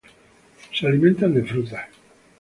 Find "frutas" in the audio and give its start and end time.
1.43-1.85